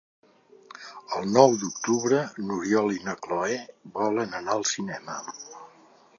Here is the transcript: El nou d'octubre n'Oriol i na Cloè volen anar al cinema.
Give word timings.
El 1.17 1.27
nou 1.35 1.53
d'octubre 1.63 2.23
n'Oriol 2.47 2.91
i 2.97 2.99
na 3.11 3.17
Cloè 3.27 3.61
volen 4.01 4.37
anar 4.41 4.57
al 4.57 4.69
cinema. 4.75 5.21